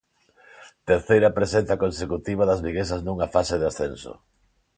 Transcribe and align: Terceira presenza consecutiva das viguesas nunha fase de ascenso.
Terceira 0.91 1.35
presenza 1.37 1.79
consecutiva 1.83 2.43
das 2.49 2.63
viguesas 2.65 3.01
nunha 3.03 3.27
fase 3.35 3.55
de 3.61 3.65
ascenso. 3.71 4.13